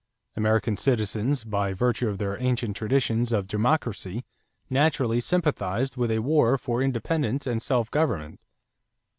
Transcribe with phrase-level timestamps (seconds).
[0.35, 4.23] American citizens, by virtue of their ancient traditions of democracy,
[4.67, 8.39] naturally sympathized with a war for independence and self government.